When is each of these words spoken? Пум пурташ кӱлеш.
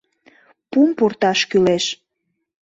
Пум 0.71 0.87
пурташ 0.97 1.39
кӱлеш. 1.49 1.85